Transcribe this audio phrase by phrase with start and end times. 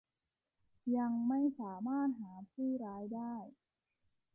[0.97, 3.35] ยังไม่สามารถหาผู้ร้ายได้